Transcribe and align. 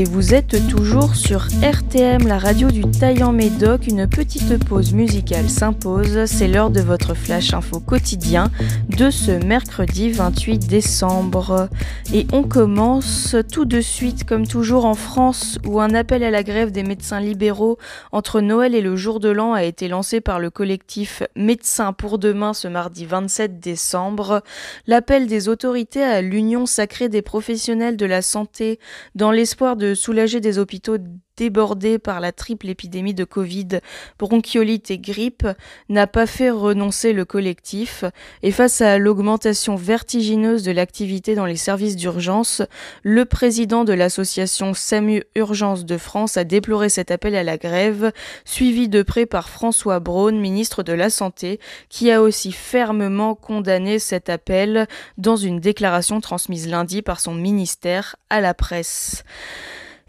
Et 0.00 0.04
vous 0.04 0.32
êtes 0.32 0.66
toujours 0.66 1.14
sur 1.14 1.46
RTM, 1.62 2.26
la 2.26 2.38
radio 2.38 2.70
du 2.70 2.80
Taillant 2.90 3.32
Médoc. 3.32 3.86
Une 3.86 4.06
petite 4.08 4.64
pause 4.64 4.94
musicale 4.94 5.50
s'impose. 5.50 6.24
C'est 6.24 6.48
l'heure 6.48 6.70
de 6.70 6.80
votre 6.80 7.12
flash 7.12 7.52
info 7.52 7.80
quotidien 7.80 8.50
de 8.88 9.10
ce 9.10 9.32
mercredi 9.44 10.10
28 10.10 10.66
décembre. 10.66 11.68
Et 12.14 12.26
on 12.32 12.44
commence 12.44 13.36
tout 13.52 13.66
de 13.66 13.82
suite, 13.82 14.24
comme 14.24 14.46
toujours 14.46 14.86
en 14.86 14.94
France, 14.94 15.58
où 15.66 15.82
un 15.82 15.92
appel 15.92 16.24
à 16.24 16.30
la 16.30 16.44
grève 16.44 16.72
des 16.72 16.82
médecins 16.82 17.20
libéraux 17.20 17.76
entre 18.10 18.40
Noël 18.40 18.74
et 18.74 18.80
le 18.80 18.96
jour 18.96 19.20
de 19.20 19.28
l'an 19.28 19.52
a 19.52 19.64
été 19.64 19.86
lancé 19.86 20.22
par 20.22 20.40
le 20.40 20.48
collectif 20.48 21.22
Médecins 21.36 21.92
pour 21.92 22.18
demain 22.18 22.54
ce 22.54 22.68
mardi 22.68 23.04
27 23.04 23.60
décembre. 23.60 24.42
L'appel 24.86 25.26
des 25.26 25.50
autorités 25.50 26.02
à 26.02 26.22
l'Union 26.22 26.64
sacrée 26.64 27.10
des 27.10 27.20
professionnels 27.20 27.98
de 27.98 28.06
la 28.06 28.22
santé 28.22 28.78
dans 29.14 29.30
l'espoir 29.30 29.76
de 29.76 29.89
soulager 29.94 30.40
des 30.40 30.58
hôpitaux 30.58 30.98
débordé 31.40 31.98
par 31.98 32.20
la 32.20 32.32
triple 32.32 32.68
épidémie 32.68 33.14
de 33.14 33.24
Covid, 33.24 33.80
bronchiolite 34.18 34.90
et 34.90 34.98
grippe, 34.98 35.48
n'a 35.88 36.06
pas 36.06 36.26
fait 36.26 36.50
renoncer 36.50 37.14
le 37.14 37.24
collectif, 37.24 38.04
et 38.42 38.50
face 38.50 38.82
à 38.82 38.98
l'augmentation 38.98 39.74
vertigineuse 39.74 40.62
de 40.62 40.70
l'activité 40.70 41.34
dans 41.34 41.46
les 41.46 41.56
services 41.56 41.96
d'urgence, 41.96 42.60
le 43.02 43.24
président 43.24 43.84
de 43.84 43.94
l'association 43.94 44.74
SAMU 44.74 45.24
Urgence 45.34 45.86
de 45.86 45.96
France 45.96 46.36
a 46.36 46.44
déploré 46.44 46.90
cet 46.90 47.10
appel 47.10 47.34
à 47.34 47.42
la 47.42 47.56
grève, 47.56 48.12
suivi 48.44 48.90
de 48.90 49.02
près 49.02 49.24
par 49.24 49.48
François 49.48 49.98
Braun, 49.98 50.38
ministre 50.38 50.82
de 50.82 50.92
la 50.92 51.08
Santé, 51.08 51.58
qui 51.88 52.10
a 52.10 52.20
aussi 52.20 52.52
fermement 52.52 53.34
condamné 53.34 53.98
cet 53.98 54.28
appel 54.28 54.86
dans 55.16 55.36
une 55.36 55.58
déclaration 55.58 56.20
transmise 56.20 56.68
lundi 56.68 57.00
par 57.00 57.18
son 57.18 57.32
ministère 57.32 58.16
à 58.28 58.42
la 58.42 58.52
presse. 58.52 59.24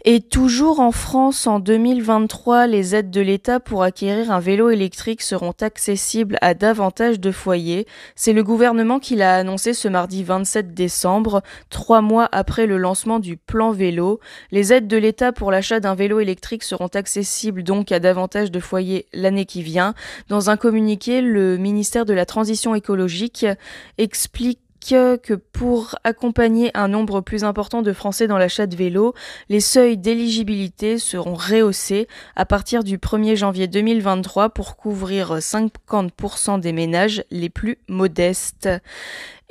Et 0.04 0.20
toujours 0.20 0.80
en 0.80 0.90
France, 0.90 1.46
en 1.46 1.60
2023, 1.60 2.66
les 2.66 2.96
aides 2.96 3.12
de 3.12 3.20
l'État 3.20 3.60
pour 3.60 3.84
acquérir 3.84 4.32
un 4.32 4.40
vélo 4.40 4.68
électrique 4.68 5.22
seront 5.22 5.54
accessibles 5.60 6.38
à 6.40 6.54
davantage 6.54 7.20
de 7.20 7.30
foyers. 7.30 7.86
C'est 8.16 8.32
le 8.32 8.42
gouvernement 8.42 8.98
qui 8.98 9.14
l'a 9.14 9.36
annoncé 9.36 9.74
ce 9.74 9.86
mardi 9.86 10.24
27 10.24 10.74
décembre, 10.74 11.40
trois 11.70 12.00
mois 12.00 12.28
après 12.32 12.66
le 12.66 12.78
lancement 12.78 13.20
du 13.20 13.36
plan 13.36 13.70
vélo. 13.70 14.18
Les 14.50 14.72
aides 14.72 14.88
de 14.88 14.96
l'État 14.96 15.30
pour 15.30 15.52
l'achat 15.52 15.78
d'un 15.78 15.94
vélo 15.94 16.18
électrique 16.18 16.64
seront 16.64 16.88
accessibles 16.88 17.62
donc 17.62 17.92
à 17.92 18.00
davantage 18.00 18.50
de 18.50 18.58
foyers 18.58 19.06
l'année 19.12 19.46
qui 19.46 19.62
vient. 19.62 19.94
Dans 20.26 20.50
un 20.50 20.56
communiqué, 20.56 21.20
le 21.20 21.58
ministère 21.58 22.06
de 22.06 22.12
la 22.12 22.26
Transition 22.26 22.74
écologique 22.74 23.46
explique 23.98 24.61
que 24.90 25.34
pour 25.34 25.94
accompagner 26.04 26.70
un 26.74 26.88
nombre 26.88 27.20
plus 27.20 27.44
important 27.44 27.82
de 27.82 27.92
Français 27.92 28.26
dans 28.26 28.38
l'achat 28.38 28.66
de 28.66 28.76
vélos, 28.76 29.14
les 29.48 29.60
seuils 29.60 29.96
d'éligibilité 29.96 30.98
seront 30.98 31.34
rehaussés 31.34 32.08
à 32.36 32.44
partir 32.44 32.82
du 32.82 32.98
1er 32.98 33.36
janvier 33.36 33.68
2023 33.68 34.50
pour 34.50 34.76
couvrir 34.76 35.38
50% 35.38 36.60
des 36.60 36.72
ménages 36.72 37.24
les 37.30 37.48
plus 37.48 37.78
modestes. 37.88 38.68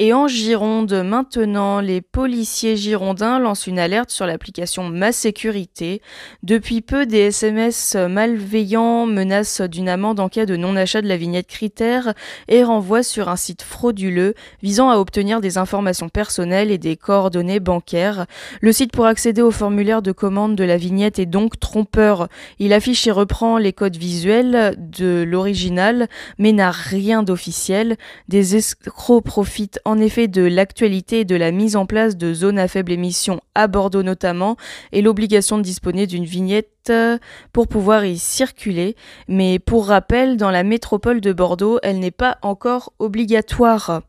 Et 0.04 0.14
en 0.14 0.28
Gironde, 0.28 1.04
maintenant, 1.06 1.80
les 1.80 2.02
policiers 2.02 2.76
girondins 2.76 3.38
lancent 3.38 3.68
une 3.68 3.78
alerte 3.78 4.10
sur 4.10 4.26
l'application 4.26 4.90
Ma 4.90 5.12
Sécurité. 5.12 6.02
Depuis 6.42 6.82
peu, 6.82 7.06
des 7.06 7.28
SMS 7.28 7.96
malveillants 8.10 9.06
menacent 9.06 9.62
d'une 9.62 9.88
amende 9.88 10.20
en 10.20 10.28
cas 10.28 10.48
de 10.48 10.56
non-achat 10.56 11.04
de 11.04 11.08
la 11.08 11.18
vignette 11.18 11.46
critère 11.46 12.16
et 12.48 12.64
renvoient 12.64 13.03
sur 13.03 13.30
un 13.30 13.36
site 13.36 13.62
frauduleux 13.62 14.34
visant 14.64 14.90
à 14.90 14.98
obtenir 14.98 15.40
des 15.40 15.59
informations 15.59 16.09
personnelles 16.09 16.72
et 16.72 16.80
des 16.80 16.98
coordonnées 16.98 17.59
bancaires. 17.59 18.25
Le 18.59 18.72
site 18.72 18.94
pour 18.94 19.06
accéder 19.06 19.44
au 19.44 19.52
formulaire 19.52 20.02
de 20.02 20.12
commande 20.12 20.56
de 20.56 20.64
la 20.64 20.78
vignette 20.78 21.20
est 21.20 21.28
donc 21.28 21.59
trompeur. 21.59 22.28
Il 22.58 22.74
affiche 22.74 23.06
et 23.06 23.12
reprend 23.12 23.59
les 23.59 23.72
codes 23.72 23.98
visuels 23.98 24.74
de 24.80 25.22
l'original, 25.22 26.08
mais 26.40 26.54
n'a 26.54 26.72
rien 26.72 27.22
d'officiel. 27.22 27.98
Des 28.30 28.56
escrocs 28.56 29.24
profitent 29.24 29.80
en 29.91 29.91
effet 30.00 30.28
de 30.28 30.44
l'actualité 30.44 31.25
de 31.25 31.35
la 31.35 31.52
mise 31.52 31.75
en 31.75 31.85
place 31.85 32.18
de 32.18 32.34
zones 32.34 32.59
à 32.59 32.68
faible 32.68 32.91
émission 32.91 33.41
à 33.56 33.68
Bordeaux 33.68 34.03
notamment 34.03 34.57
et 34.91 35.02
l'obligation 35.02 35.57
de 35.57 35.63
disposer 35.63 36.07
d'une 36.07 36.25
vignette 36.25 36.69
euh, 36.90 37.18
pour 37.53 37.68
pouvoir 37.68 38.06
y 38.06 38.18
circuler. 38.18 38.96
Mais 39.28 39.59
pour 39.59 39.88
rappel, 39.88 40.38
dans 40.38 40.51
la 40.51 40.63
métropole 40.63 41.22
de 41.22 41.34
Bordeaux, 41.34 41.80
elle 41.84 42.00
n'est 42.00 42.12
pas 42.12 42.38
encore 42.41 42.94
obligatoire. 43.00 44.01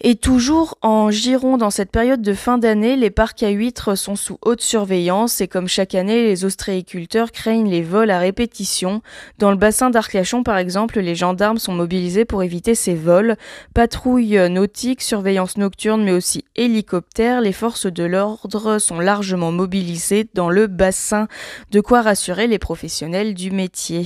Et 0.00 0.14
toujours 0.14 0.78
en 0.80 1.10
Gironde, 1.10 1.58
dans 1.58 1.70
cette 1.70 1.90
période 1.90 2.22
de 2.22 2.32
fin 2.32 2.56
d'année, 2.56 2.94
les 2.94 3.10
parcs 3.10 3.42
à 3.42 3.48
huîtres 3.48 3.96
sont 3.96 4.14
sous 4.14 4.38
haute 4.42 4.60
surveillance 4.60 5.40
et 5.40 5.48
comme 5.48 5.66
chaque 5.66 5.96
année, 5.96 6.22
les 6.22 6.44
ostréiculteurs 6.44 7.32
craignent 7.32 7.68
les 7.68 7.82
vols 7.82 8.12
à 8.12 8.20
répétition. 8.20 9.02
Dans 9.40 9.50
le 9.50 9.56
bassin 9.56 9.90
d'Arcachon, 9.90 10.44
par 10.44 10.56
exemple, 10.56 11.00
les 11.00 11.16
gendarmes 11.16 11.58
sont 11.58 11.72
mobilisés 11.72 12.24
pour 12.24 12.44
éviter 12.44 12.76
ces 12.76 12.94
vols. 12.94 13.34
Patrouilles 13.74 14.48
nautiques, 14.48 15.02
surveillance 15.02 15.56
nocturne, 15.56 16.04
mais 16.04 16.12
aussi 16.12 16.44
hélicoptères, 16.54 17.40
les 17.40 17.52
forces 17.52 17.86
de 17.86 18.04
l'ordre 18.04 18.78
sont 18.78 19.00
largement 19.00 19.50
mobilisées 19.50 20.28
dans 20.32 20.48
le 20.48 20.68
bassin, 20.68 21.26
de 21.72 21.80
quoi 21.80 22.02
rassurer 22.02 22.46
les 22.46 22.60
professionnels 22.60 23.34
du 23.34 23.50
métier. 23.50 24.04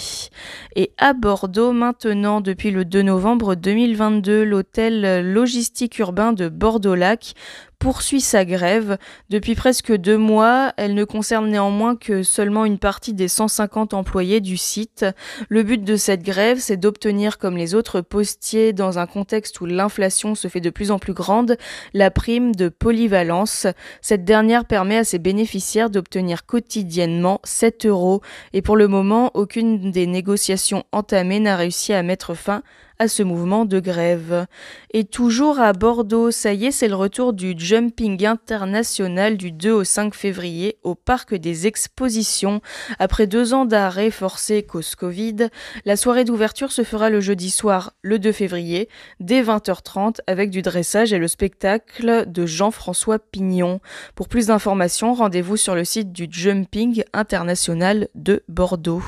Et 0.74 0.92
à 0.96 1.12
Bordeaux, 1.12 1.72
maintenant, 1.72 2.40
depuis 2.40 2.70
le 2.70 2.86
2 2.86 3.02
novembre 3.02 3.56
2022, 3.56 4.42
l'hôtel 4.42 5.30
logistique 5.34 5.81
urbain 5.98 6.32
de 6.32 6.48
Bordeaux-Lac 6.48 7.34
poursuit 7.82 8.20
sa 8.20 8.44
grève. 8.44 8.96
Depuis 9.28 9.56
presque 9.56 9.92
deux 9.92 10.16
mois, 10.16 10.72
elle 10.76 10.94
ne 10.94 11.02
concerne 11.02 11.50
néanmoins 11.50 11.96
que 11.96 12.22
seulement 12.22 12.64
une 12.64 12.78
partie 12.78 13.12
des 13.12 13.26
150 13.26 13.92
employés 13.92 14.40
du 14.40 14.56
site. 14.56 15.04
Le 15.48 15.64
but 15.64 15.82
de 15.82 15.96
cette 15.96 16.22
grève, 16.22 16.58
c'est 16.60 16.76
d'obtenir, 16.76 17.38
comme 17.38 17.56
les 17.56 17.74
autres 17.74 18.00
postiers, 18.00 18.72
dans 18.72 19.00
un 19.00 19.08
contexte 19.08 19.60
où 19.60 19.66
l'inflation 19.66 20.36
se 20.36 20.46
fait 20.46 20.60
de 20.60 20.70
plus 20.70 20.92
en 20.92 21.00
plus 21.00 21.12
grande, 21.12 21.56
la 21.92 22.12
prime 22.12 22.54
de 22.54 22.68
polyvalence. 22.68 23.66
Cette 24.00 24.24
dernière 24.24 24.64
permet 24.64 24.98
à 24.98 25.04
ses 25.04 25.18
bénéficiaires 25.18 25.90
d'obtenir 25.90 26.46
quotidiennement 26.46 27.40
7 27.42 27.86
euros. 27.86 28.20
Et 28.52 28.62
pour 28.62 28.76
le 28.76 28.86
moment, 28.86 29.32
aucune 29.34 29.90
des 29.90 30.06
négociations 30.06 30.84
entamées 30.92 31.40
n'a 31.40 31.56
réussi 31.56 31.92
à 31.92 32.04
mettre 32.04 32.34
fin 32.34 32.62
à 33.02 33.08
ce 33.08 33.24
mouvement 33.24 33.64
de 33.64 33.80
grève. 33.80 34.46
Et 34.92 35.02
toujours 35.02 35.58
à 35.58 35.72
Bordeaux, 35.72 36.30
ça 36.30 36.52
y 36.52 36.66
est, 36.66 36.70
c'est 36.70 36.86
le 36.86 36.94
retour 36.94 37.32
du 37.32 37.56
jumping 37.72 38.26
international 38.26 39.38
du 39.38 39.50
2 39.50 39.72
au 39.72 39.82
5 39.82 40.14
février 40.14 40.76
au 40.82 40.94
parc 40.94 41.34
des 41.34 41.66
expositions. 41.66 42.60
Après 42.98 43.26
deux 43.26 43.54
ans 43.54 43.64
d'arrêt 43.64 44.10
forcé 44.10 44.62
cause 44.62 44.94
Covid, 44.94 45.48
la 45.86 45.96
soirée 45.96 46.24
d'ouverture 46.24 46.70
se 46.70 46.84
fera 46.84 47.08
le 47.08 47.22
jeudi 47.22 47.48
soir, 47.48 47.94
le 48.02 48.18
2 48.18 48.30
février, 48.32 48.90
dès 49.20 49.42
20h30 49.42 50.18
avec 50.26 50.50
du 50.50 50.60
dressage 50.60 51.14
et 51.14 51.18
le 51.18 51.28
spectacle 51.28 52.26
de 52.26 52.44
Jean-François 52.44 53.18
Pignon. 53.18 53.80
Pour 54.16 54.28
plus 54.28 54.48
d'informations, 54.48 55.14
rendez-vous 55.14 55.56
sur 55.56 55.74
le 55.74 55.86
site 55.86 56.12
du 56.12 56.26
Jumping 56.30 57.04
International 57.14 58.08
de 58.14 58.44
Bordeaux. 58.48 59.02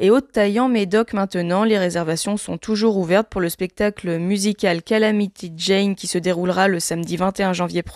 Et 0.00 0.10
au 0.10 0.20
Taillant 0.20 0.68
Médoc 0.68 1.12
maintenant, 1.12 1.62
les 1.62 1.78
réservations 1.78 2.36
sont 2.36 2.58
toujours 2.58 2.96
ouvertes 2.96 3.28
pour 3.28 3.40
le 3.40 3.48
spectacle 3.48 4.18
musical 4.18 4.82
Calamity 4.82 5.52
Jane 5.56 5.94
qui 5.94 6.08
se 6.08 6.18
déroulera 6.18 6.66
le 6.66 6.80
samedi 6.80 7.16
21 7.16 7.52
janvier 7.52 7.84
prochain 7.84 7.91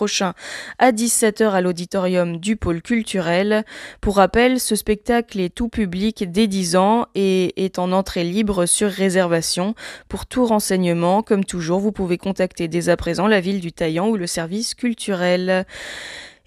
à 0.79 0.91
17h 0.91 1.49
à 1.49 1.61
l'auditorium 1.61 2.37
du 2.37 2.55
pôle 2.55 2.81
culturel. 2.81 3.65
Pour 4.01 4.17
rappel, 4.17 4.59
ce 4.59 4.75
spectacle 4.75 5.39
est 5.39 5.53
tout 5.53 5.69
public 5.69 6.31
dès 6.31 6.47
10 6.47 6.75
ans 6.75 7.07
et 7.15 7.63
est 7.63 7.79
en 7.79 7.91
entrée 7.91 8.23
libre 8.23 8.65
sur 8.65 8.89
réservation. 8.89 9.75
Pour 10.09 10.25
tout 10.25 10.45
renseignement, 10.45 11.23
comme 11.23 11.45
toujours, 11.45 11.79
vous 11.79 11.91
pouvez 11.91 12.17
contacter 12.17 12.67
dès 12.67 12.89
à 12.89 12.97
présent 12.97 13.27
la 13.27 13.39
ville 13.39 13.59
du 13.59 13.71
Taillant 13.71 14.09
ou 14.09 14.17
le 14.17 14.27
service 14.27 14.75
culturel. 14.75 15.65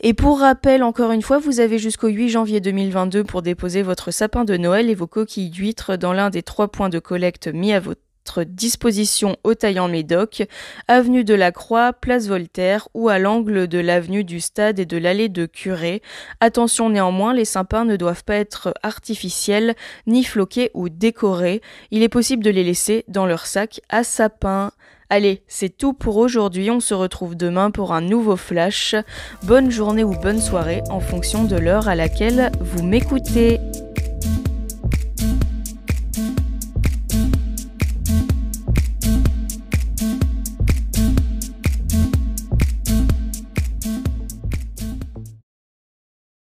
Et 0.02 0.14
pour 0.14 0.40
rappel, 0.40 0.82
encore 0.82 1.12
une 1.12 1.20
fois, 1.20 1.38
vous 1.38 1.60
avez 1.60 1.78
jusqu'au 1.78 2.08
8 2.08 2.30
janvier 2.30 2.60
2022 2.60 3.22
pour 3.22 3.42
déposer 3.42 3.82
votre 3.82 4.10
sapin 4.10 4.44
de 4.44 4.56
Noël 4.56 4.88
et 4.88 4.94
vos 4.94 5.06
coquilles 5.06 5.50
d'huîtres 5.50 5.96
dans 5.96 6.14
l'un 6.14 6.30
des 6.30 6.42
trois 6.42 6.68
points 6.68 6.88
de 6.88 6.98
collecte 6.98 7.48
mis 7.48 7.74
à 7.74 7.80
votre 7.80 8.00
disposition 8.38 9.36
au 9.44 9.54
Taillant 9.54 9.88
Médoc, 9.88 10.44
avenue 10.88 11.24
de 11.24 11.34
la 11.34 11.52
Croix, 11.52 11.92
place 11.92 12.28
Voltaire 12.28 12.88
ou 12.94 13.08
à 13.08 13.18
l'angle 13.18 13.66
de 13.68 13.78
l'avenue 13.78 14.24
du 14.24 14.40
Stade 14.40 14.78
et 14.78 14.86
de 14.86 14.96
l'allée 14.96 15.28
de 15.28 15.46
Curé. 15.46 16.02
Attention 16.40 16.90
néanmoins, 16.90 17.34
les 17.34 17.44
sapins 17.44 17.84
ne 17.84 17.96
doivent 17.96 18.24
pas 18.24 18.36
être 18.36 18.72
artificiels, 18.82 19.74
ni 20.06 20.24
floqués 20.24 20.70
ou 20.74 20.88
décorés. 20.88 21.60
Il 21.90 22.02
est 22.02 22.08
possible 22.08 22.44
de 22.44 22.50
les 22.50 22.64
laisser 22.64 23.04
dans 23.08 23.26
leur 23.26 23.46
sac 23.46 23.80
à 23.88 24.04
sapin. 24.04 24.72
Allez, 25.12 25.42
c'est 25.48 25.76
tout 25.76 25.92
pour 25.92 26.18
aujourd'hui. 26.18 26.70
On 26.70 26.78
se 26.78 26.94
retrouve 26.94 27.36
demain 27.36 27.72
pour 27.72 27.92
un 27.92 28.00
nouveau 28.00 28.36
flash. 28.36 28.94
Bonne 29.42 29.70
journée 29.70 30.04
ou 30.04 30.14
bonne 30.14 30.40
soirée 30.40 30.82
en 30.88 31.00
fonction 31.00 31.42
de 31.44 31.56
l'heure 31.56 31.88
à 31.88 31.96
laquelle 31.96 32.52
vous 32.60 32.84
m'écoutez. 32.84 33.58